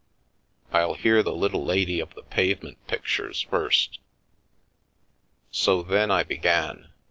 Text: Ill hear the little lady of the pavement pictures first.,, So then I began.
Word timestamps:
Ill 0.73 0.95
hear 0.95 1.21
the 1.21 1.31
little 1.31 1.63
lady 1.63 1.99
of 1.99 2.15
the 2.15 2.23
pavement 2.23 2.79
pictures 2.87 3.41
first.,, 3.41 3.99
So 5.51 5.83
then 5.83 6.09
I 6.09 6.23
began. 6.23 6.89